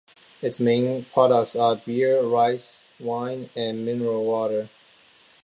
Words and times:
Its 0.41 0.59
main 0.59 1.05
products 1.13 1.55
are 1.55 1.75
beer, 1.75 2.23
rice 2.23 2.79
wine, 2.99 3.51
and 3.55 3.85
mineral 3.85 4.25
water. 4.25 4.67